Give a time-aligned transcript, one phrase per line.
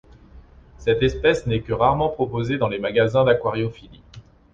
[0.79, 4.01] Cette espèce n'est que rarement proposée dans les magasins d'aquariophilie.